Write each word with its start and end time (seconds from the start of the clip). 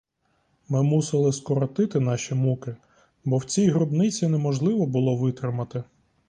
Ми 0.69 0.83
мусили 0.83 1.33
скоротити 1.33 1.99
наші 1.99 2.35
муки, 2.35 2.75
бо 3.25 3.37
в 3.37 3.45
цій 3.45 3.67
гробниці 3.69 4.27
неможливо 4.27 4.85
було 4.85 5.15
витримати. 5.15 5.83